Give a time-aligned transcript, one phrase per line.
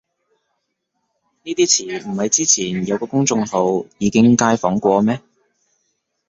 [1.43, 5.21] 呢啲詞唔係之前有個公眾號已經街訪過咩